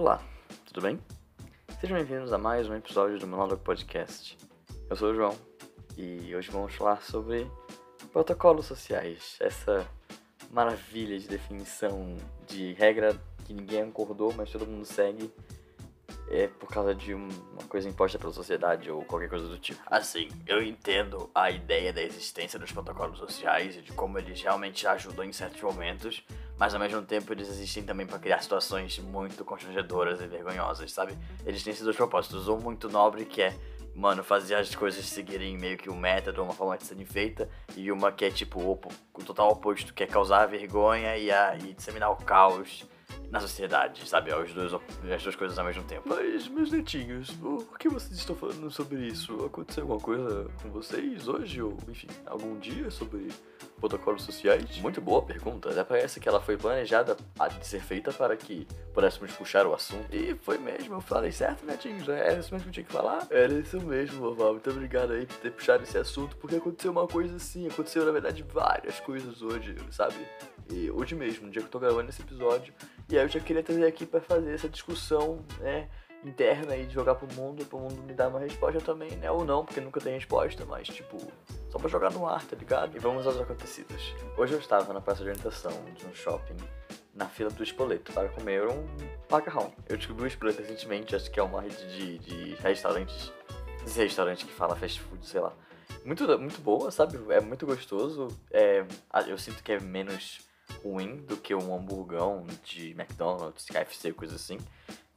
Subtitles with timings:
[0.00, 0.18] Olá,
[0.64, 0.98] tudo bem?
[1.78, 4.34] Sejam bem-vindos a mais um episódio do Monólogo Podcast.
[4.88, 5.36] Eu sou o João
[5.94, 7.46] e hoje vamos falar sobre
[8.10, 9.86] protocolos sociais, essa
[10.50, 12.16] maravilha de definição
[12.46, 15.30] de regra que ninguém acordou, mas todo mundo segue
[16.30, 19.82] é por causa de uma coisa imposta pela sociedade ou qualquer coisa do tipo.
[19.84, 24.86] Assim, eu entendo a ideia da existência dos protocolos sociais e de como eles realmente
[24.86, 26.24] ajudam em certos momentos,
[26.60, 31.16] mas ao mesmo tempo eles existem também para criar situações muito constrangedoras e vergonhosas, sabe?
[31.46, 33.56] Eles têm esses dois propósitos, um muito nobre que é
[33.94, 37.90] mano, fazer as coisas seguirem meio que um método, uma forma de serem feita, e
[37.90, 38.78] uma que é tipo o,
[39.14, 42.86] o total oposto, que é causar vergonha e, a, e disseminar o caos
[43.30, 44.32] na sociedade, sabe?
[44.32, 46.02] As duas, as duas coisas ao mesmo tempo.
[46.08, 49.44] Mas, meus netinhos, por que vocês estão falando sobre isso?
[49.44, 51.62] Aconteceu alguma coisa com vocês hoje?
[51.62, 53.28] Ou, enfim, algum dia sobre
[53.78, 54.78] protocolos sociais?
[54.78, 55.70] Muito boa pergunta.
[55.70, 57.16] Até parece que ela foi planejada
[57.58, 60.14] de ser feita para que pudéssemos puxar o assunto.
[60.14, 62.08] E foi mesmo, eu falei certo, netinhos?
[62.08, 63.26] Era isso mesmo que eu tinha que falar?
[63.30, 64.52] Era isso mesmo, vovó.
[64.52, 67.66] Muito obrigado aí por ter puxado esse assunto, porque aconteceu uma coisa assim.
[67.68, 70.16] Aconteceu, na verdade, várias coisas hoje, sabe?
[70.70, 72.72] E hoje mesmo, no dia que eu tô gravando esse episódio.
[73.08, 75.88] E aí eu já queria trazer aqui para fazer essa discussão, né?
[76.24, 79.30] interna e jogar pro mundo, pro mundo me dar uma resposta também, né?
[79.30, 81.16] Ou não, porque nunca tem resposta, mas tipo,
[81.70, 82.96] só pra jogar no ar, tá ligado?
[82.96, 84.14] E vamos aos acontecidos.
[84.36, 86.56] Hoje eu estava na praça de orientação de um shopping,
[87.14, 88.86] na fila do Espoleto, para comer um
[89.30, 89.72] macarrão.
[89.88, 93.32] Eu descobri o Espoleto recentemente, acho que é uma rede de, de restaurantes,
[93.84, 95.52] esse restaurante que fala fast food, sei lá.
[96.04, 97.18] Muito, muito boa, sabe?
[97.30, 98.28] É muito gostoso.
[98.50, 98.84] É,
[99.26, 100.49] eu sinto que é menos
[100.82, 104.58] ruim do que um hamburgão de McDonald's, KFC, coisa assim.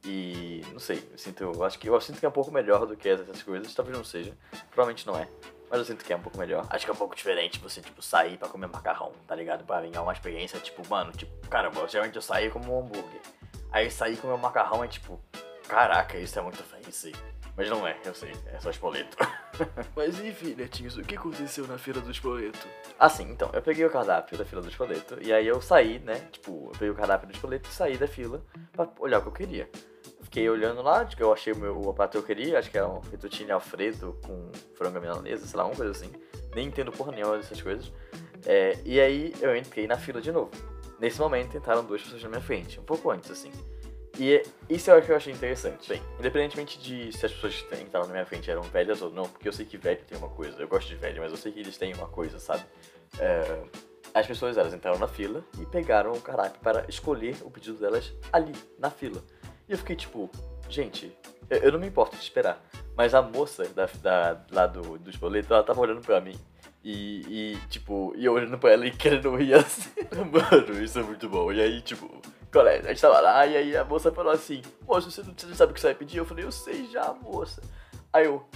[0.04, 2.86] E não sei, eu sinto, eu acho que eu sinto que é um pouco melhor
[2.86, 4.36] do que essas coisas, talvez não seja,
[4.70, 5.26] provavelmente não é.
[5.70, 6.66] Mas eu sinto que é um pouco melhor.
[6.68, 9.64] Acho que é um pouco diferente você, tipo, sair pra comer macarrão, tá ligado?
[9.64, 13.20] Pra é uma experiência, tipo, mano, tipo, caramba, geralmente eu saí como um hambúrguer.
[13.72, 15.20] Aí sair comer um macarrão é tipo,
[15.66, 17.12] caraca, isso é muito fancy.
[17.56, 19.16] Mas não é, eu sei, é só espoleto.
[19.96, 22.66] Mas enfim, netinhos, o que aconteceu na fila do espoleto?
[22.98, 26.16] Assim, então, eu peguei o cardápio da fila do espoleto, e aí eu saí, né,
[26.32, 29.28] tipo, eu peguei o cardápio do espoleto e saí da fila pra olhar o que
[29.28, 29.68] eu queria.
[30.22, 32.76] Fiquei olhando lá, que eu achei o, meu, o prato que eu queria, acho que
[32.76, 36.10] era um fettuccine alfredo com frango milanesa, sei lá, uma coisa assim.
[36.54, 37.92] Nem entendo porra nenhuma dessas coisas.
[38.44, 40.50] É, e aí eu entrei na fila de novo.
[40.98, 43.52] Nesse momento entraram duas pessoas na minha frente, um pouco antes, assim.
[44.18, 45.88] E isso é o que eu achei interessante.
[45.88, 49.28] Bem, independentemente de se as pessoas que entraram na minha frente eram velhas ou não,
[49.28, 51.52] porque eu sei que velho tem uma coisa, eu gosto de velho, mas eu sei
[51.52, 52.64] que eles têm uma coisa, sabe?
[53.18, 53.62] É,
[54.14, 58.12] as pessoas elas entraram na fila e pegaram o cardápio para escolher o pedido delas
[58.32, 59.22] ali, na fila.
[59.68, 60.30] E eu fiquei tipo,
[60.68, 61.16] gente,
[61.50, 62.64] eu, eu não me importo de esperar.
[62.96, 66.38] Mas a moça da, da, lá do, dos boletos, ela tava olhando pra mim.
[66.84, 69.90] E, e, tipo, e eu olhando pra ela e querendo rir assim.
[70.12, 71.50] Mano, isso é muito bom.
[71.50, 72.20] E aí, tipo,
[72.60, 75.72] a gente tava lá e aí a moça falou assim, moça, você não, você sabe
[75.72, 76.18] o que você vai pedir?
[76.18, 77.62] Eu falei, eu sei já, moça.
[78.12, 78.46] Aí eu,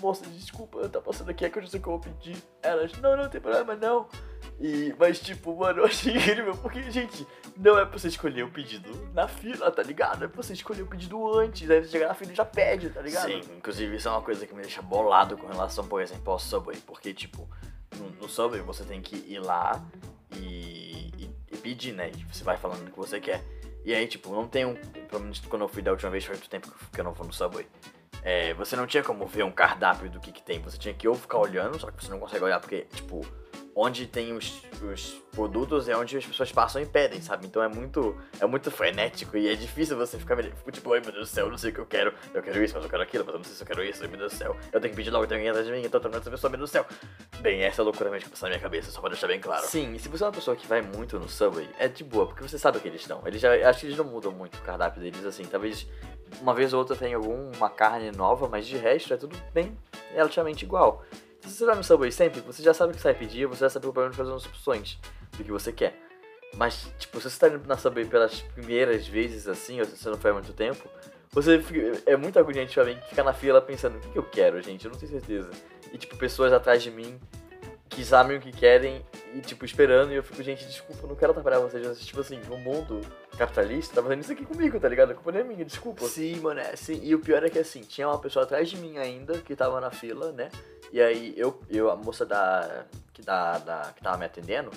[0.00, 2.36] moça, desculpa, tá passando aqui, é que eu não sei o que eu vou pedir.
[2.62, 4.06] Elas, não, não tem problema, não.
[4.60, 7.26] E, mas, tipo, mano, eu achei incrível, porque, gente,
[7.56, 10.24] não é pra você escolher o pedido na fila, tá ligado?
[10.24, 12.90] É pra você escolher o pedido antes, aí você chegar na fila e já pede,
[12.90, 13.26] tá ligado?
[13.26, 16.38] Sim, inclusive isso é uma coisa que me deixa bolado com relação, por exemplo, ao
[16.38, 17.48] Subway, porque, tipo,
[17.96, 19.84] no, no Subway você tem que ir lá
[20.36, 22.10] e, e, e pedir, né?
[22.16, 23.42] E você vai falando o que você quer.
[23.84, 24.74] E aí, tipo, não tem um.
[24.74, 27.26] Pelo menos quando eu fui da última vez, faz muito tempo que eu não vou
[27.26, 27.66] no Subway.
[28.22, 30.58] É, você não tinha como ver um cardápio do que, que tem.
[30.62, 33.20] Você tinha que ou ficar olhando, só que você não consegue olhar porque, tipo,
[33.74, 37.46] onde tem os, os produtos é onde as pessoas passam e pedem, sabe?
[37.46, 40.36] Então é muito, é muito frenético e é difícil você ficar
[40.70, 42.74] tipo, ai meu Deus do céu, não sei o que eu quero, eu quero isso,
[42.74, 44.36] mas eu quero aquilo, mas eu não sei se eu quero isso, meu Deus do
[44.36, 46.50] céu, eu tenho que pedir logo, tem alguém atrás de mim, tô tornando essa pessoa,
[46.50, 46.86] meu Deus do céu.
[47.40, 49.66] Bem, essa é loucura mesmo que passa na minha cabeça, só pra deixar bem claro.
[49.66, 52.26] Sim, e se você é uma pessoa que vai muito no Subway, é de boa,
[52.26, 53.22] porque você sabe o que eles dão.
[53.26, 55.86] Eles já, acho que eles não mudam muito o cardápio deles, assim, talvez
[56.40, 59.76] uma vez ou outra tenha alguma carne nova, mas de resto é tudo bem
[60.12, 61.04] relativamente igual.
[61.44, 63.60] Se você vai no Subway sempre, você já sabe o que você vai pedir, você
[63.60, 64.98] já sabe o problema de fazer umas opções
[65.36, 65.94] do que você quer.
[66.56, 70.08] Mas, tipo, se você tá indo na Subway pelas primeiras vezes assim, ou se você
[70.08, 70.88] não há muito tempo,
[71.30, 74.22] você fica, é muito agoniante pra mim ficar na fila pensando, o que, que eu
[74.22, 74.84] quero, gente?
[74.84, 75.50] Eu não tenho certeza.
[75.92, 77.20] E, tipo, pessoas atrás de mim
[77.88, 79.04] que sabem o que querem
[79.34, 81.98] e, tipo, esperando, e eu fico, gente, desculpa, não quero atrapalhar vocês.
[82.00, 83.00] Tipo assim, no mundo
[83.36, 85.10] capitalista, tá fazendo isso aqui comigo, tá ligado?
[85.10, 86.04] A culpa não é minha, desculpa.
[86.06, 87.00] Sim, mano, é sim.
[87.02, 89.80] E o pior é que, assim, tinha uma pessoa atrás de mim ainda, que tava
[89.80, 90.50] na fila, né?
[90.94, 94.70] E aí eu, eu a moça da que, da, da, que tava me atendendo,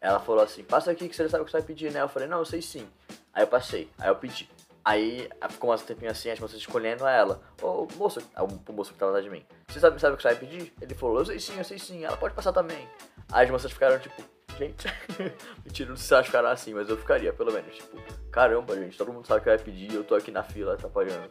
[0.00, 2.02] ela falou assim, passa aqui que você sabe o que você vai pedir, né?
[2.02, 2.88] Eu falei, não, eu sei sim.
[3.32, 4.50] Aí eu passei, aí eu pedi.
[4.84, 7.40] Aí ficou um tempinho assim, as moças escolhendo ela.
[7.62, 10.30] Ô moça, o moço que tava atrás de mim, você sabe, sabe o que você
[10.30, 10.72] vai pedir?
[10.80, 12.88] Ele falou, eu sei sim, eu sei sim, ela pode passar também.
[13.30, 14.24] Aí as moças ficaram tipo,
[14.58, 14.88] gente.
[15.64, 17.76] Mentira, não sei se elas ficaram assim, mas eu ficaria, pelo menos.
[17.76, 17.96] Tipo,
[18.32, 21.30] caramba, gente, todo mundo sabe que vai pedir, eu tô aqui na fila atrapalhando.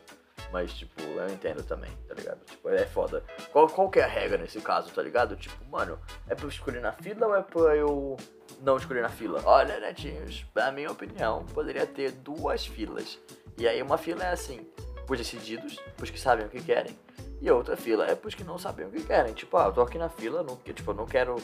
[0.51, 2.43] Mas, tipo, eu entendo também, tá ligado?
[2.45, 3.23] Tipo, é foda.
[3.51, 5.35] Qual, qual que é a regra nesse caso, tá ligado?
[5.35, 8.17] Tipo, mano, é pra eu escolher na fila ou é pra eu
[8.61, 9.41] não escolher na fila?
[9.45, 13.19] Olha, netinhos, na minha opinião, poderia ter duas filas.
[13.57, 14.65] E aí uma fila é assim,
[15.05, 16.97] pros decididos, pros que sabem o que querem.
[17.41, 19.33] E outra fila é pros que não sabem o que querem.
[19.33, 21.35] Tipo, ah, eu tô aqui na fila, não, tipo, eu não quero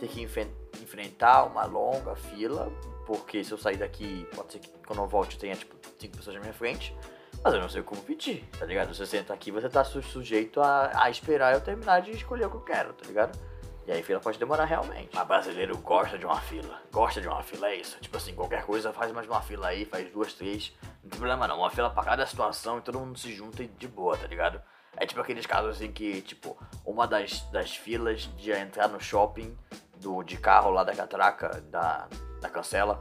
[0.00, 2.72] ter que enfrentar uma longa fila,
[3.06, 6.36] porque se eu sair daqui, pode ser que quando eu volte tenha, tipo, cinco pessoas
[6.36, 6.96] na minha frente.
[7.44, 8.94] Mas eu não sei como pedir, tá ligado?
[8.94, 12.56] Você senta aqui, você tá sujeito a, a esperar eu terminar de escolher o que
[12.56, 13.38] eu quero, tá ligado?
[13.86, 15.10] E aí fila pode demorar realmente.
[15.12, 16.80] Mas brasileiro gosta de uma fila.
[16.90, 17.98] Gosta de uma fila, é isso.
[18.00, 20.72] Tipo assim, qualquer coisa, faz mais uma fila aí, faz duas, três.
[21.02, 21.58] Não tem problema não.
[21.58, 24.62] Uma fila pra cada situação e todo mundo se junta e de boa, tá ligado?
[24.96, 29.54] É tipo aqueles casos assim que, tipo, uma das, das filas de entrar no shopping
[29.98, 32.08] do, de carro lá da catraca, da,
[32.40, 32.98] da cancela,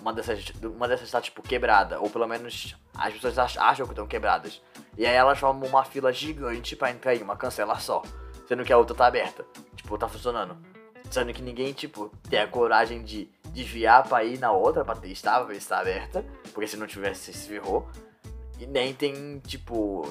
[0.00, 2.00] uma dessas, uma dessas tá, tipo, quebrada.
[2.00, 4.62] Ou pelo menos as pessoas acham que estão quebradas.
[4.96, 8.02] E aí elas formam uma fila gigante para entrar em uma cancela só.
[8.48, 9.44] Sendo que a outra tá aberta.
[9.74, 10.56] Tipo, tá funcionando.
[11.10, 15.38] Sendo que ninguém, tipo, tem a coragem de desviar pra ir na outra pra testar,
[15.38, 16.24] pra ver se tá aberta.
[16.52, 17.88] Porque se não tivesse, se ferrou.
[18.58, 20.06] E nem tem, tipo.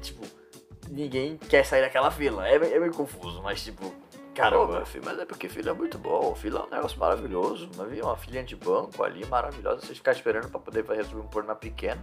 [0.00, 0.22] Tipo,
[0.90, 2.46] ninguém quer sair daquela fila.
[2.48, 3.92] É, é meio confuso, mas, tipo,
[4.34, 6.34] Caramba, filho, mas é porque filho é muito bom.
[6.34, 7.70] Filho é um negócio maravilhoso.
[7.74, 9.86] Uma, uma filha de banco ali, maravilhosa.
[9.86, 12.02] Você ficar esperando para poder resolver um problema pequeno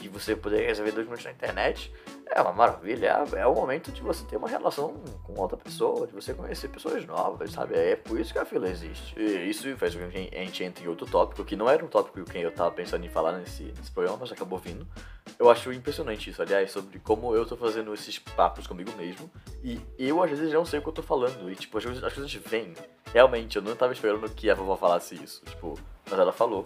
[0.00, 1.92] e você poder resolver dois minutos na internet.
[2.30, 3.24] É uma maravilha.
[3.34, 7.04] É, o momento de você ter uma relação com outra pessoa, de você conhecer pessoas
[7.06, 7.74] novas, sabe?
[7.74, 9.18] É por isso que a fila existe.
[9.18, 11.88] E isso faz com que a gente entre em outro tópico, que não era um
[11.88, 14.86] tópico que eu tava pensando em falar nesse, nesse programa, mas acabou vindo.
[15.38, 19.30] Eu acho impressionante isso, aliás, sobre como eu tô fazendo esses papos comigo mesmo.
[19.62, 21.50] E eu, às vezes, não sei o que eu tô falando.
[21.50, 22.74] E, tipo, as coisas, as coisas vêm.
[23.12, 25.42] Realmente, eu não tava esperando que a vovó falasse isso.
[25.44, 25.78] Tipo,
[26.10, 26.64] mas ela falou.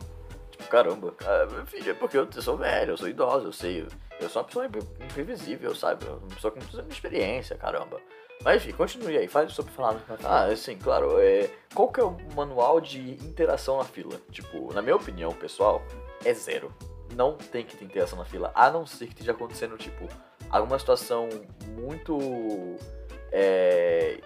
[0.69, 3.87] Caramba, ah, filho, é porque eu, sou velho, eu sou idoso, eu sei.
[4.21, 6.05] Eu sou uma pessoa imprevisível, sabe?
[6.07, 8.01] Uma pessoa com muita experiência, caramba.
[8.45, 9.97] Mas enfim, continue aí, faz sobre falar.
[10.25, 11.21] Ah, sim, claro.
[11.21, 14.21] É, qual que é o manual de interação na fila?
[14.31, 15.83] Tipo, na minha opinião, pessoal,
[16.25, 16.73] é zero.
[17.15, 20.09] Não tem que ter interação na fila, a não ser que esteja acontecendo, tipo,
[20.51, 21.29] alguma situação
[21.77, 22.19] muito
[23.31, 24.19] é,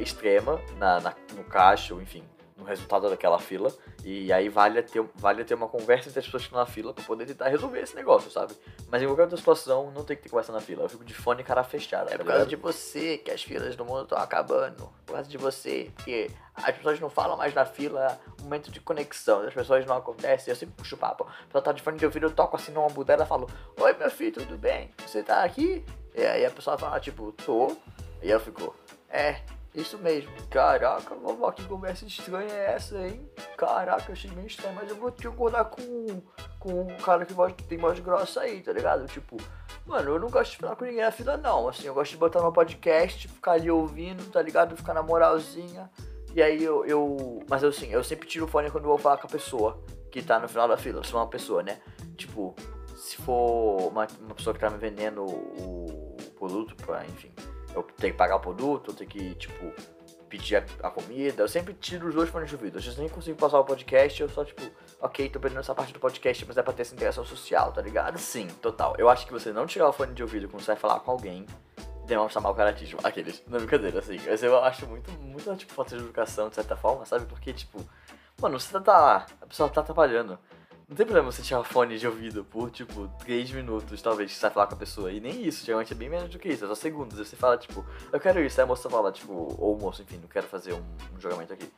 [0.00, 2.22] extrema na, na, no caixa, enfim,
[2.60, 3.72] no resultado daquela fila.
[4.04, 6.94] E aí vale ter, vale ter uma conversa entre as pessoas que estão na fila
[6.94, 8.54] pra poder tentar resolver esse negócio, sabe?
[8.88, 10.84] Mas em qualquer outra situação, não tem que ter conversa na fila.
[10.84, 12.10] Eu fico de fone e cara fechada.
[12.10, 14.88] É tá por causa de você que as filas do mundo estão acabando.
[15.04, 19.40] Por causa de você, porque as pessoas não falam mais na fila, momento de conexão,
[19.40, 21.24] as pessoas não acontecem, eu sempre puxo o papo.
[21.24, 23.48] A pessoa tá de fone de ouvido, eu toco assim numa budela e falo,
[23.78, 24.90] Oi meu filho, tudo bem?
[25.06, 25.84] Você tá aqui?
[26.14, 27.76] E aí a pessoa fala, tipo, tô.
[28.22, 28.74] E eu fico,
[29.08, 29.40] é,
[29.74, 30.30] isso mesmo.
[30.48, 33.28] Caraca, vovó, que conversa estranha é essa, hein?
[33.56, 36.22] Caraca, achei meio estranho, mas eu vou te acordar com,
[36.58, 39.06] com um cara que, voz, tem voz grossa aí, tá ligado?
[39.06, 39.36] Tipo,
[39.86, 41.68] mano, eu não gosto de falar com ninguém na fila, não.
[41.68, 44.76] Assim, eu gosto de botar no podcast, ficar ali ouvindo, tá ligado?
[44.76, 45.88] Ficar na moralzinha.
[46.34, 47.44] E aí eu, eu.
[47.48, 49.80] Mas assim, eu sempre tiro o fone quando eu vou falar com a pessoa
[50.10, 51.02] que tá no final da fila.
[51.04, 51.80] Se for uma pessoa, né?
[52.16, 52.54] Tipo,
[52.96, 57.32] se for uma, uma pessoa que tá me vendendo o, o produto pra, enfim
[57.74, 59.72] eu tenho que pagar o produto, eu tenho que, tipo,
[60.28, 61.42] pedir a, a, comida.
[61.42, 62.78] Eu sempre tiro os dois fones de ouvido.
[62.78, 64.62] Às vezes nem consigo passar o podcast, eu só, tipo,
[65.00, 67.82] ok, tô perdendo essa parte do podcast, mas é pra ter essa interação social, tá
[67.82, 68.18] ligado?
[68.18, 68.94] Sim, total.
[68.98, 71.10] Eu acho que você não tirar o fone de ouvido quando você vai falar com
[71.10, 71.46] alguém
[72.10, 72.98] demonstra mau caratismo.
[73.04, 74.18] Aqueles, na brincadeira, assim.
[74.26, 77.24] Mas eu acho muito, muito, tipo, falta de educação, de certa forma, sabe?
[77.26, 77.82] Porque, tipo,
[78.40, 80.38] mano, você tá lá, a pessoa tá trabalhando.
[80.90, 84.42] Não tem problema você tirar fone de ouvido por, tipo, 3 minutos, talvez, que você
[84.42, 85.12] vai falar com a pessoa.
[85.12, 87.16] E nem isso, geralmente é bem menos do que isso, é só segundos.
[87.16, 88.60] Aí você fala, tipo, eu quero isso.
[88.60, 90.82] Aí a moça fala, tipo, ou o moço, enfim, não quero fazer um,
[91.16, 91.72] um jogamento aqui.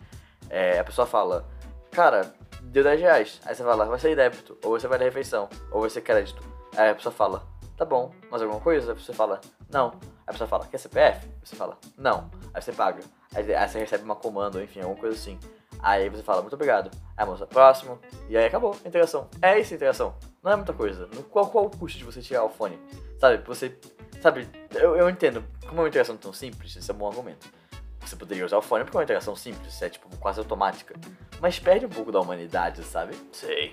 [0.48, 1.46] É, a pessoa fala,
[1.90, 3.40] cara, deu 10 reais.
[3.44, 6.42] Aí você fala, vai ser débito, ou você vai dar refeição, ou vai ser crédito.
[6.74, 8.92] Aí a pessoa fala, tá bom, mais alguma coisa?
[8.92, 9.90] Aí você fala, não.
[9.90, 11.28] Aí a pessoa fala, quer CPF?
[11.44, 12.30] Você fala, não.
[12.54, 13.02] Aí você paga.
[13.34, 15.38] Aí, aí você recebe uma comando, enfim, alguma coisa assim.
[15.82, 16.90] Aí você fala, muito obrigado.
[17.16, 17.98] Aí a moça, próximo.
[18.28, 19.28] E aí acabou a interação.
[19.42, 20.14] É isso a interação.
[20.42, 21.08] Não é muita coisa.
[21.30, 22.78] Qual, qual o custo de você tirar o fone?
[23.18, 23.76] Sabe, você.
[24.20, 25.44] Sabe, eu, eu entendo.
[25.66, 27.48] Como é uma interação tão simples, esse é um bom argumento.
[28.00, 30.94] Você poderia usar o fone porque é uma interação simples, é tipo quase automática.
[31.40, 33.16] Mas perde um pouco da humanidade, sabe?
[33.32, 33.72] Sei.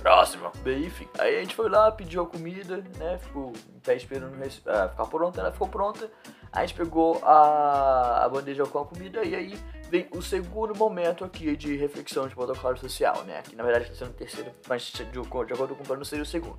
[0.00, 0.50] Próximo.
[0.62, 1.08] Bem, enfim.
[1.18, 3.18] Aí a gente foi lá, pediu a comida, né?
[3.18, 6.10] Ficou em pé esperando uh, ficar pronta, ela ficou pronta.
[6.52, 9.58] Aí a gente pegou a, a bandeja com a comida e aí
[9.88, 13.42] vem o segundo momento aqui de reflexão de protocolo social, né?
[13.42, 16.22] Que na verdade está sendo o terceiro, mas de, de acordo com o plano seria
[16.22, 16.58] o segundo.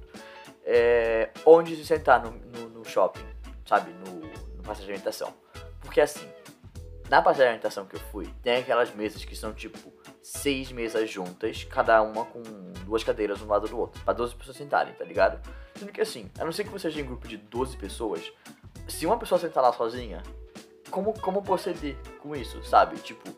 [0.64, 3.26] É, onde se sentar no, no, no shopping,
[3.66, 3.92] sabe?
[3.92, 4.20] No,
[4.56, 5.34] no praça de alimentação.
[5.82, 6.28] Porque assim,
[7.10, 11.10] na parte da orientação que eu fui, tem aquelas mesas que são tipo seis mesas
[11.10, 12.42] juntas, cada uma com
[12.84, 15.40] duas cadeiras um lado do outro, pra 12 pessoas sentarem, tá ligado?
[15.76, 18.32] Sendo que assim, a não ser que você seja em grupo de 12 pessoas,
[18.88, 20.24] se uma pessoa sentar lá sozinha,
[20.96, 22.96] como, como proceder com isso, sabe?
[23.00, 23.30] Tipo,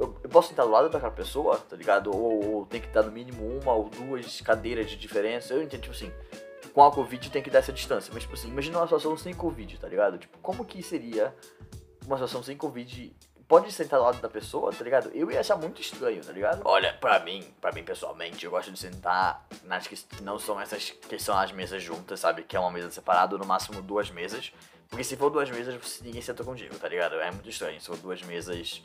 [0.00, 2.10] eu, eu posso sentar do lado daquela pessoa, tá ligado?
[2.10, 5.82] Ou, ou tem que dar no mínimo uma ou duas cadeiras de diferença, eu entendo,
[5.82, 6.10] tipo assim,
[6.72, 9.34] com a Covid tem que dar essa distância, mas tipo assim, imagina uma situação sem
[9.34, 10.16] Covid, tá ligado?
[10.16, 11.36] Tipo, como que seria
[12.06, 13.14] uma situação sem Covid
[13.52, 15.10] pode sentar do lado da pessoa, tá ligado?
[15.12, 16.62] Eu ia achar muito estranho, tá ligado?
[16.64, 20.88] Olha, pra mim, pra mim pessoalmente, eu gosto de sentar nas que não são essas
[20.88, 22.44] que são as mesas juntas, sabe?
[22.44, 24.54] Que é uma mesa separada, no máximo duas mesas.
[24.88, 27.16] Porque se for duas mesas, ninguém senta contigo, tá ligado?
[27.16, 28.82] É muito estranho se for duas mesas,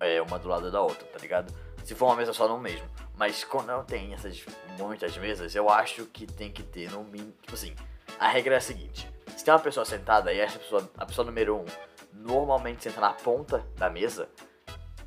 [0.00, 1.52] é, uma do lado da outra, tá ligado?
[1.84, 2.88] Se for uma mesa só, não mesmo.
[3.14, 4.42] Mas quando eu tenho essas
[4.78, 7.34] muitas mesas, eu acho que tem que ter no mínimo.
[7.42, 7.74] Tipo assim,
[8.18, 11.26] a regra é a seguinte: se tem uma pessoa sentada e essa pessoa, a pessoa
[11.26, 11.66] número um,
[12.12, 14.28] normalmente senta na ponta da mesa,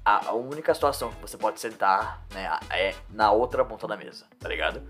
[0.03, 4.49] a única situação que você pode sentar, né, é na outra ponta da mesa, tá
[4.49, 4.81] ligado?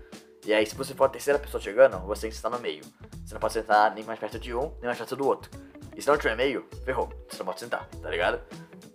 [0.44, 2.82] E aí, se você for a terceira pessoa chegando, você tem que sentar no meio.
[3.24, 5.50] Você não pode sentar nem mais perto de um, nem mais perto do outro.
[5.96, 7.12] E se não tiver meio, ferrou.
[7.28, 8.40] Você não pode sentar, tá ligado?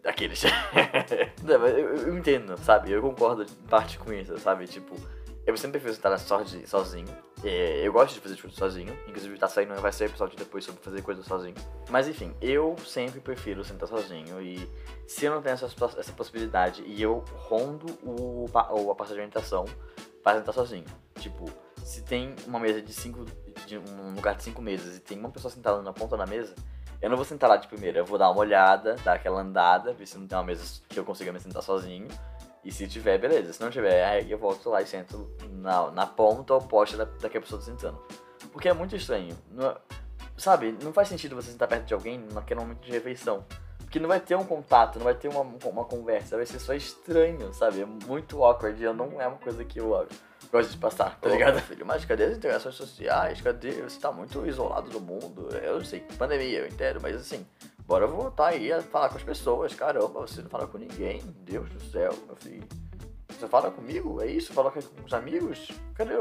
[0.04, 0.44] Aqueles.
[1.44, 2.92] não, eu, eu, entendo, sabe?
[2.92, 4.68] Eu concordo em parte com isso, sabe?
[4.68, 4.94] Tipo,
[5.48, 7.08] eu sempre prefiro sentar sozinho.
[7.42, 8.94] É, eu gosto de fazer coisas sozinho.
[9.08, 11.56] Inclusive, tá saindo, vai ser episódio depois sobre fazer coisas sozinho.
[11.90, 14.42] Mas enfim, eu sempre prefiro sentar sozinho.
[14.42, 14.70] E
[15.08, 19.14] se eu não tenho essa, essa possibilidade e eu rondo o, o a parte de
[19.14, 19.64] orientação
[20.22, 20.86] para sentar sozinho.
[21.18, 21.50] Tipo,
[21.82, 23.24] se tem uma mesa de cinco.
[23.66, 26.56] De um lugar de cinco mesas e tem uma pessoa sentada na ponta da mesa,
[27.02, 28.00] eu não vou sentar lá de primeira.
[28.00, 31.00] Eu vou dar uma olhada, dar aquela andada, ver se não tem uma mesa que
[31.00, 32.08] eu consiga me sentar sozinho.
[32.64, 33.54] E se tiver, beleza.
[33.54, 37.30] Se não tiver, aí eu volto lá e sento na, na ponta oposta da, da
[37.30, 38.02] que a pessoa tá sentando.
[38.52, 39.38] Porque é muito estranho.
[39.52, 39.76] Não,
[40.38, 43.46] sabe, não faz sentido você sentar perto de alguém naquele momento de refeição.
[43.80, 46.74] Porque não vai ter um contato, não vai ter uma, uma conversa, vai ser só
[46.74, 47.82] estranho, sabe?
[47.82, 50.06] É muito awkward e não é uma coisa que eu
[50.52, 51.86] gosto de passar, tá ligado, filho?
[51.86, 53.40] Mas cadê as interações sociais?
[53.40, 53.72] Cadê?
[53.84, 55.48] Você tá muito isolado do mundo.
[55.64, 57.46] Eu sei, pandemia, eu entendo, mas assim,
[57.88, 59.74] bora voltar aí a falar com as pessoas.
[59.74, 61.22] Caramba, você não fala com ninguém.
[61.40, 62.68] Deus do céu, meu filho.
[63.30, 64.22] Você fala comigo?
[64.22, 64.52] É isso?
[64.52, 65.72] Fala com os amigos?
[65.94, 66.16] Cadê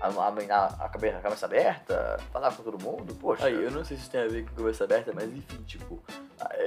[0.00, 2.16] a, a, a, cabeça, a cabeça aberta?
[2.32, 3.14] Falar com todo mundo?
[3.14, 3.46] Poxa.
[3.46, 6.02] Aí, eu não sei se isso tem a ver com cabeça aberta, mas enfim, tipo,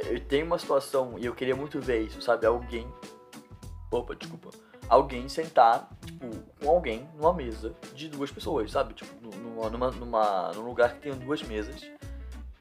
[0.06, 2.46] eu tenho uma situação e eu queria muito ver isso, sabe?
[2.46, 2.88] Alguém.
[3.92, 4.50] Opa, desculpa.
[4.88, 6.28] Alguém sentar, tipo,
[6.62, 8.94] com alguém numa mesa de duas pessoas, sabe?
[8.94, 11.90] Tipo, numa, numa, numa, num lugar que tenha duas mesas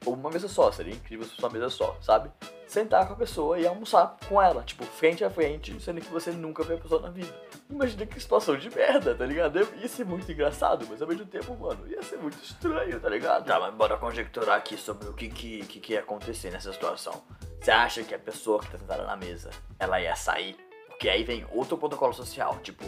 [0.09, 2.31] ou uma mesa só, seria incrível se fosse uma mesa só, sabe?
[2.67, 6.31] Sentar com a pessoa e almoçar com ela, tipo, frente a frente, sendo que você
[6.31, 7.33] nunca viu a pessoa na vida.
[7.69, 9.59] Imagina que situação de merda, tá ligado?
[9.59, 13.45] Ia ser muito engraçado, mas ao mesmo tempo, mano, ia ser muito estranho, tá ligado?
[13.45, 17.23] Tá, mas bora conjecturar aqui sobre o que que, que, que ia acontecer nessa situação.
[17.61, 20.57] Você acha que a pessoa que tá sentada na mesa, ela ia sair?
[20.87, 22.85] Porque aí vem outro protocolo social, tipo,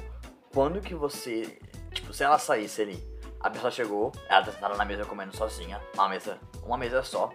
[0.52, 1.58] quando que você.
[1.92, 3.10] Tipo, se ela saísse ali
[3.40, 7.32] a pessoa chegou, ela tá sentada na mesa comendo sozinha, uma mesa, uma mesa só.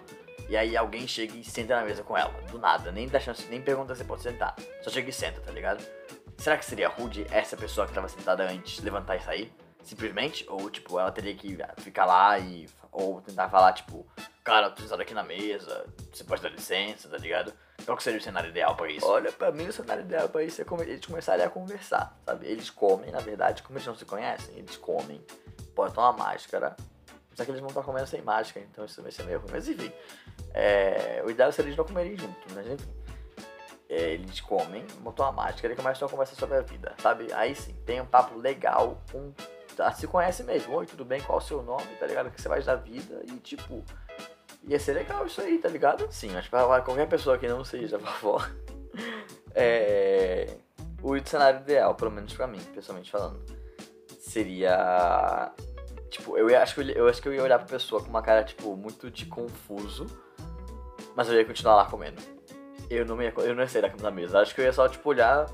[0.48, 3.48] E aí alguém chega e senta na mesa com ela, do nada, nem dá chance,
[3.50, 4.56] nem pergunta se pode sentar.
[4.84, 5.84] Só chega e senta, tá ligado?
[6.38, 9.54] Será que seria rude essa pessoa que tava sentada antes levantar e sair?
[9.84, 10.46] Simplesmente?
[10.50, 12.68] Ou tipo, ela teria que ficar lá e.
[12.92, 14.06] Ou tentar falar, tipo,
[14.44, 17.52] cara, eu tô sentado aqui na mesa, você pode dar licença, tá ligado?
[17.84, 19.06] Qual que seria o cenário ideal pra isso?
[19.06, 22.48] Olha, pra mim o cenário ideal pra isso é eles começarem a conversar, sabe?
[22.48, 25.22] Eles comem, na verdade, como eles não se conhecem, eles comem
[25.76, 26.76] botam uma máscara.
[27.36, 29.50] Só que eles vão estar comendo sem máscara, então isso vai ser meio ruim.
[29.52, 29.92] Mas enfim,
[30.54, 32.90] é, o ideal seria eles não comerem juntos, mas enfim.
[33.88, 37.32] É, eles comem, botam uma máscara e começam a conversar sobre a vida, sabe?
[37.34, 39.00] Aí sim, tem um papo legal,
[39.76, 40.76] tá, se conhece mesmo.
[40.76, 41.22] Oi, tudo bem?
[41.22, 42.28] Qual o seu nome, tá ligado?
[42.28, 43.84] O que você faz da vida e tipo.
[44.68, 46.12] Ia ser legal isso aí, tá ligado?
[46.12, 48.44] Sim, mas pra qualquer pessoa que não seja vovó,
[49.54, 50.58] é.
[51.04, 53.46] O cenário ideal, pelo menos pra mim, pessoalmente falando
[54.36, 55.54] seria.
[56.16, 58.22] Tipo, eu, acho que eu, eu acho que eu ia olhar pra pessoa com uma
[58.22, 60.06] cara, tipo, muito de confuso.
[61.14, 62.22] Mas eu ia continuar lá comendo.
[62.90, 64.40] Eu não ia, eu não ia sair da, da mesa.
[64.40, 65.46] Acho que eu ia só, tipo, olhar.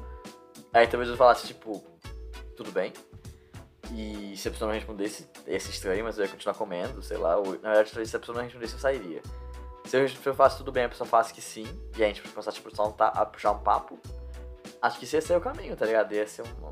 [0.71, 1.83] Aí talvez eu falasse, tipo,
[2.55, 2.93] tudo bem.
[3.91, 7.17] E se a pessoa não respondesse, ia ser estranho, mas eu ia continuar comendo, sei
[7.17, 7.37] lá.
[7.37, 9.21] Ou, na verdade, se a pessoa não respondesse, eu sairia.
[9.85, 11.65] Se eu, se eu tudo bem, a pessoa faz que sim,
[11.97, 13.99] e a gente começar tipo, só a puxar um papo,
[14.79, 16.13] acho que isso ia ser o caminho, tá ligado?
[16.13, 16.71] Ia ser um, um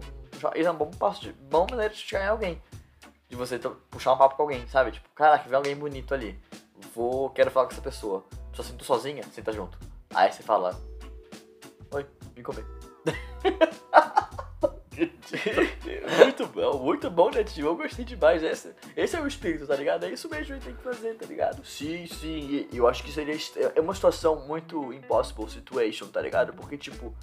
[0.56, 2.62] isso é um bom passo de bom maneira de chegar em alguém.
[3.30, 3.60] De você
[3.92, 4.92] puxar um papo com alguém, sabe?
[4.92, 6.38] Tipo, caraca, vê alguém bonito ali.
[6.96, 8.26] Vou, quero falar com essa pessoa.
[8.54, 9.78] Só sinto sozinha, senta junto.
[10.14, 10.76] Aí você fala,
[11.92, 12.06] oi,
[12.36, 12.66] vim comer.
[16.24, 17.68] muito bom, muito bom, né, tio?
[17.68, 18.44] Eu gostei demais.
[18.44, 20.06] Esse, esse é o espírito, tá ligado?
[20.06, 21.66] É isso mesmo que tem que fazer, tá ligado?
[21.66, 22.68] Sim, sim.
[22.72, 23.36] E eu acho que seria.
[23.76, 26.54] É uma situação muito impossible situation, tá ligado?
[26.54, 27.16] Porque, tipo,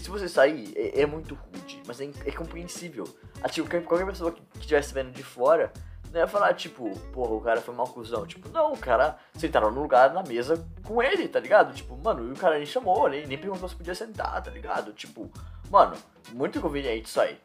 [0.00, 3.04] se você sair, é, é muito rude, mas é, é compreensível.
[3.42, 5.72] Ah, tipo, qualquer pessoa que estivesse vendo de fora
[6.12, 8.26] não ia falar, tipo, porra, o cara foi mal cuzão.
[8.26, 11.74] Tipo, não, o cara sentaram no lugar na mesa com ele, tá ligado?
[11.74, 14.92] Tipo, mano, e o cara nem chamou, nem, nem perguntou se podia sentar, tá ligado?
[14.92, 15.30] Tipo,
[15.70, 15.96] mano,
[16.32, 17.38] muito conveniente isso aí.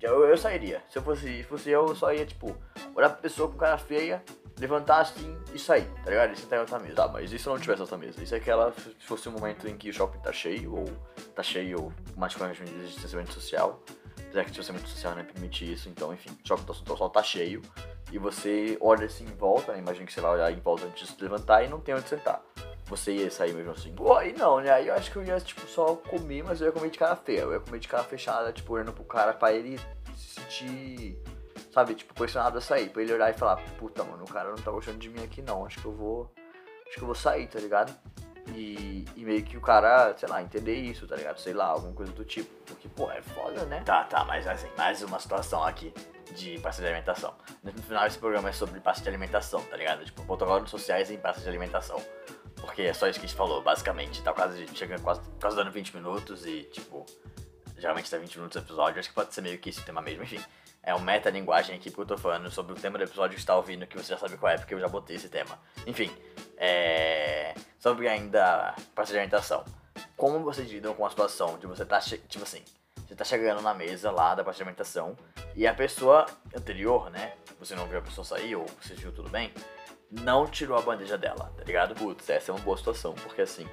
[0.00, 0.82] Eu, eu sairia.
[0.90, 2.56] Se eu fosse, se fosse eu, eu só ia, tipo,
[2.94, 4.22] olhar pra pessoa com cara feia,
[4.58, 6.32] levantar assim e sair, tá ligado?
[6.32, 6.94] E sentar em outra mesa.
[6.94, 8.22] Tá, mas e se não tivesse outra mesa?
[8.22, 10.84] Isso é aquela, se fosse um momento em que o shopping tá cheio, ou
[11.34, 13.82] tá cheio, mais com as medidas de distanciamento social.
[14.16, 17.08] Apesar que o distanciamento social não é permitir isso, então, enfim, o shopping tá, só
[17.08, 17.62] tá cheio
[18.12, 19.78] e você olha assim em volta, né?
[19.78, 22.08] imagina que você vai olhar em volta antes de se levantar e não tem onde
[22.08, 22.42] sentar.
[22.86, 23.92] Você ia sair mesmo assim?
[23.94, 24.70] Pô, aí não, né?
[24.70, 27.16] Aí eu acho que eu ia, tipo, só comer, mas eu ia comer de cara
[27.16, 27.40] feia.
[27.40, 29.80] Eu ia comer de cara fechada, tipo, olhando pro cara pra ele
[30.14, 31.18] se sentir,
[31.72, 32.90] sabe, tipo, pressionado a sair.
[32.90, 35.40] Pra ele olhar e falar, puta, mano, o cara não tá gostando de mim aqui
[35.40, 35.64] não.
[35.64, 36.30] Acho que eu vou.
[36.86, 37.92] Acho que eu vou sair, tá ligado?
[38.48, 41.38] E, e, meio que o cara, sei lá, entender isso, tá ligado?
[41.38, 42.50] Sei lá, alguma coisa do tipo.
[42.66, 43.82] Porque, pô, é foda, né?
[43.84, 45.92] Tá, tá, mas assim, mais uma situação aqui
[46.34, 47.34] de pasta de alimentação.
[47.62, 50.04] No final, esse programa é sobre pasta de alimentação, tá ligado?
[50.04, 52.00] Tipo, protocolos sociais em pasta de alimentação.
[52.56, 54.22] Porque é só isso que a gente falou, basicamente.
[54.22, 57.04] Tá quase chegando, quase, quase dando 20 minutos e, tipo,
[57.76, 59.00] geralmente dá 20 minutos o episódio.
[59.00, 60.40] Acho que pode ser meio que esse tema mesmo, enfim.
[60.82, 63.56] É um meta-linguagem aqui porque eu tô falando sobre o tema do episódio que está
[63.56, 65.58] ouvindo, que você já sabe qual é, porque eu já botei esse tema.
[65.86, 66.10] Enfim,
[66.64, 67.54] é...
[67.78, 69.64] sobre ainda pasta de alimentação.
[70.16, 72.62] Como vocês lidam com a situação de você tá, tipo assim,
[73.06, 75.16] você tá chegando na mesa lá da parte de alimentação
[75.54, 77.34] e a pessoa anterior, né?
[77.58, 79.52] Você não viu a pessoa sair ou você viu tudo bem,
[80.10, 81.94] não tirou a bandeja dela, tá ligado?
[81.94, 83.68] Putz, essa é uma boa situação, porque assim,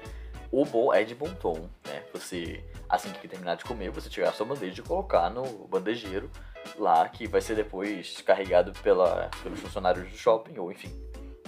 [0.50, 2.04] o bom é de bom tom, né?
[2.12, 6.30] Você, assim que terminar de comer, você tirar a sua bandeja e colocar no bandejeiro
[6.76, 10.92] lá, que vai ser depois carregado pela, pelos funcionários do shopping, ou enfim,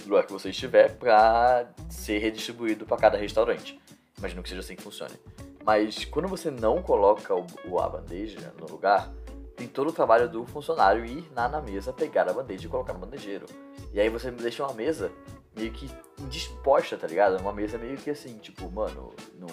[0.05, 3.79] do lugar que você estiver, pra ser redistribuído para cada restaurante.
[4.17, 5.15] Imagino que seja assim que funcione.
[5.63, 9.11] Mas quando você não coloca o, a bandeja no lugar,
[9.55, 12.93] tem todo o trabalho do funcionário ir lá na mesa, pegar a bandeja e colocar
[12.93, 13.45] no bandejeiro.
[13.93, 15.11] E aí você deixa uma mesa
[15.55, 15.89] meio que
[16.19, 17.39] indisposta, tá ligado?
[17.39, 19.47] Uma mesa meio que assim, tipo, mano, não,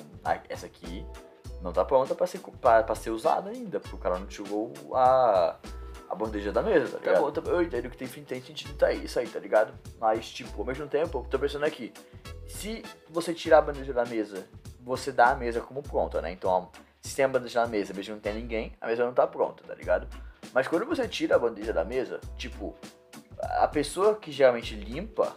[0.49, 1.07] essa aqui
[1.63, 5.57] não tá pronta pra ser, pra, ser usada ainda, porque o cara não tirou a,
[6.13, 7.33] a bandeja da mesa, tá ligado?
[7.33, 9.73] Tá bom, eu entendo que tem, tem sentido tá isso aí, tá ligado?
[9.99, 11.91] Mas, tipo, ao mesmo tempo, eu tô pensando aqui,
[12.47, 14.47] se você tirar a bandeja da mesa
[14.85, 16.33] você dá a mesa como pronta, né?
[16.33, 16.71] Então,
[17.01, 19.65] se tem a bandeja na mesa, mesmo não tem ninguém, a mesa não tá pronta,
[19.65, 20.07] tá ligado?
[20.53, 22.75] Mas quando você tira a bandeja da mesa, tipo,
[23.39, 25.35] a pessoa que geralmente limpa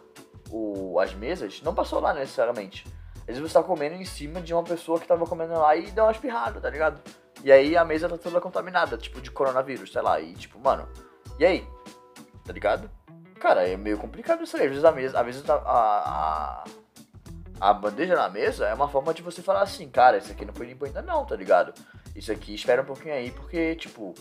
[0.50, 2.86] o, as mesas não passou lá necessariamente.
[3.20, 5.90] Às vezes você tá comendo em cima de uma pessoa que tava comendo lá e
[5.92, 7.02] deu uma espirrada, tá ligado?
[7.46, 10.20] E aí a mesa tá toda contaminada, tipo, de coronavírus, sei lá.
[10.20, 10.90] E tipo, mano,
[11.38, 11.64] e aí?
[12.44, 12.90] Tá ligado?
[13.40, 14.64] Cara, é meio complicado isso aí.
[14.64, 16.64] Às vezes a mesa, às vezes a, a,
[17.62, 20.56] a bandeja na mesa é uma forma de você falar assim, cara, isso aqui não
[20.56, 21.72] foi limpo ainda não, tá ligado?
[22.16, 24.16] Isso aqui espera um pouquinho aí, porque, tipo,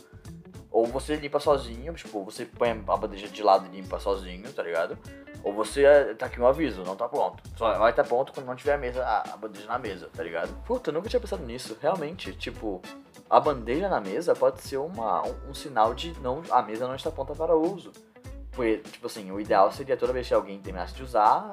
[0.70, 4.62] ou você limpa sozinho, tipo, você põe a bandeja de lado e limpa sozinho, tá
[4.62, 4.98] ligado?
[5.44, 7.42] Ou você é, tá aqui um aviso, não tá pronto.
[7.57, 10.52] Só vai tá pronto quando não tiver a mesa, a, bandeja na mesa, tá ligado?
[10.64, 11.76] Puta, eu nunca tinha pensado nisso.
[11.80, 12.80] Realmente, tipo,
[13.28, 16.94] a bandeja na mesa pode ser uma, um, um sinal de não a mesa não
[16.94, 17.92] está pronta para uso.
[18.52, 21.52] Porque, tipo assim, o ideal seria toda vez que alguém terminasse de usar,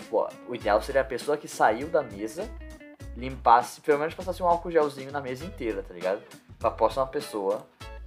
[0.00, 2.48] Tipo, o ideal seria a pessoa que saiu da mesa
[3.16, 6.22] limpasse, pelo menos passasse um álcool gelzinho na mesa inteira, tá ligado?
[6.58, 7.66] Pra próxima pessoa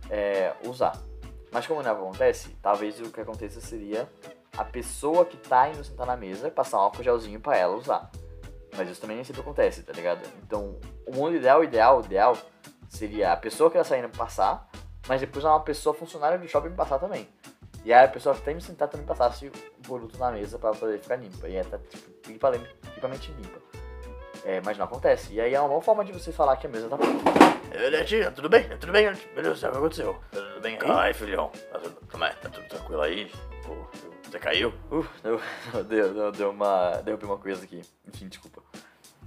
[0.09, 0.97] é, usar.
[1.51, 4.09] Mas como não acontece, talvez o que aconteça seria
[4.57, 8.11] a pessoa que tá indo sentar na mesa passar um álcool gelzinho pra ela usar.
[8.75, 10.21] Mas isso também nem sempre acontece, tá ligado?
[10.43, 12.37] Então, o mundo ideal, ideal, ideal
[12.89, 14.67] seria a pessoa que tá saindo passar,
[15.07, 17.27] mas depois uma pessoa funcionária do shopping passar também.
[17.85, 21.17] E aí a pessoa que sentar também passasse o produto na mesa para poder ficar
[21.17, 21.49] limpa.
[21.49, 23.59] E é tá, tipo, limpamente limpa.
[24.45, 25.33] É, mas não acontece.
[25.33, 27.23] E aí é uma forma de você falar que a mesa tá pronta.
[27.91, 28.69] Netinha, tudo bem?
[28.77, 29.05] Tudo bem?
[29.33, 30.19] Meu Deus do céu, o que aconteceu?
[30.31, 30.91] Tudo bem aí?
[30.91, 31.51] Ai, filhão.
[31.71, 32.29] Tá tudo, é?
[32.29, 33.31] Tá tudo tranquilo aí?
[33.63, 33.75] Pô,
[34.23, 34.73] você caiu?
[34.91, 35.05] Uh,
[35.87, 37.01] deu, deu, deu uma.
[37.01, 37.81] Derrubei uma coisa aqui.
[38.07, 38.61] Enfim, desculpa.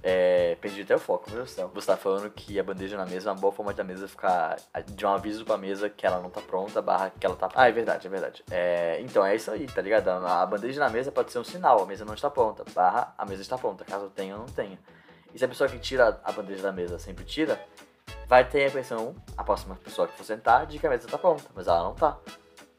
[0.03, 1.71] É, perdi até o foco, meu Deus do céu.
[1.73, 4.57] Você tá falando que a bandeja na mesa é uma boa forma da mesa ficar.
[4.85, 7.49] de um aviso pra mesa que ela não tá pronta, barra que ela tá.
[7.55, 8.43] Ah, é verdade, é verdade.
[8.51, 10.09] É, então é isso aí, tá ligado?
[10.09, 13.25] A bandeja na mesa pode ser um sinal, a mesa não está pronta, barra a
[13.25, 14.79] mesa está pronta, caso tenha ou não tenha.
[15.33, 17.59] E se a pessoa que tira a bandeja da mesa sempre tira,
[18.27, 21.17] vai ter a impressão, a próxima pessoa que for sentar, de que a mesa tá
[21.17, 22.17] pronta, mas ela não tá.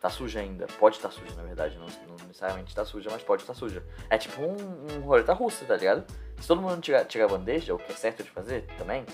[0.00, 0.66] Tá suja ainda.
[0.78, 1.76] Pode estar tá suja, na verdade.
[1.76, 3.82] Não, não necessariamente tá suja, mas pode estar tá suja.
[4.08, 4.56] É tipo um,
[4.96, 6.04] um roleta russa, tá ligado?
[6.40, 9.04] Se todo mundo tirar, tirar bandeja, o que é certo de fazer também,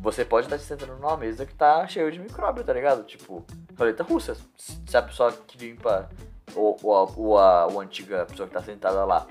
[0.00, 3.04] você pode estar se sentando numa mesa que tá cheio de micróbio, tá ligado?
[3.04, 3.44] Tipo,
[3.78, 4.36] roleta russa.
[4.56, 6.08] Se a pessoa que limpa,
[6.54, 9.26] ou, ou, a, ou a, ou a antiga pessoa que tá sentada lá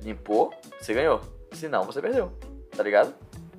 [0.00, 1.20] limpou, você ganhou.
[1.52, 2.32] Se não, você perdeu,
[2.76, 3.14] tá ligado?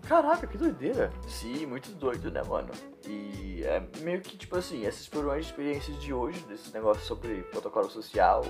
[0.08, 1.12] Caraca, que doideira.
[1.28, 2.70] Sim, muito doido, né, mano?
[3.08, 7.44] E é meio que, tipo assim, essas foram as experiências de hoje, desses negócios sobre
[7.44, 8.44] protocolo social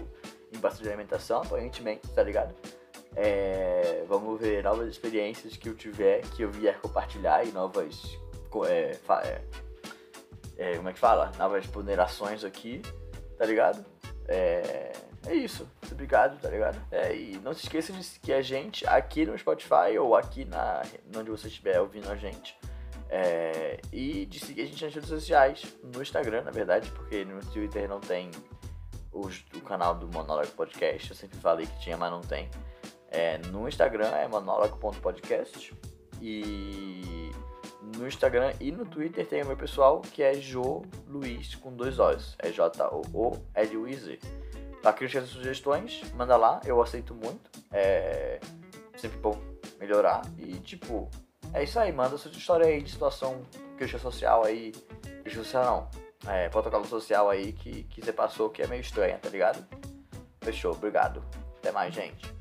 [0.52, 2.54] em bastante de alimentação, aparentemente, tá ligado?
[3.16, 8.18] É, vamos ver novas experiências que eu tiver, que eu vier compartilhar e novas.
[8.68, 9.42] É, é,
[10.58, 11.32] é, como é que fala?
[11.38, 12.82] Novas ponderações aqui,
[13.38, 13.86] tá ligado?
[14.28, 14.92] É,
[15.26, 15.68] é isso.
[15.92, 16.80] Obrigado, tá ligado?
[16.92, 20.82] É, e não se esqueça de seguir a gente aqui no Spotify ou aqui na
[21.16, 22.58] onde você estiver ouvindo a gente.
[23.10, 27.40] É, e de seguir a gente nas redes sociais, no Instagram, na verdade, porque no
[27.46, 28.32] Twitter não tem
[29.12, 31.12] os, o canal do Monólogo Podcast.
[31.12, 32.50] Eu sempre falei que tinha, mas não tem.
[33.10, 35.74] É, no Instagram é monólogo.podcast.
[36.20, 37.32] E
[37.98, 42.00] no Instagram e no Twitter tem o meu pessoal que é Jo Luiz com dois
[42.00, 42.36] O's.
[42.40, 44.20] É J-O-O-L-U-I-Z.
[44.84, 47.50] Pra críticas e sugestões, manda lá, eu aceito muito.
[47.72, 48.38] É
[48.98, 49.42] sempre bom
[49.80, 50.22] melhorar.
[50.38, 51.10] E tipo,
[51.54, 53.42] é isso aí, manda sua história aí de situação,
[53.78, 54.74] crítica social aí.
[55.24, 56.04] Crítica social não.
[56.30, 59.66] É, protocolo social aí que, que você passou que é meio estranha, tá ligado?
[60.42, 61.24] Fechou, obrigado.
[61.60, 62.34] Até mais, gente.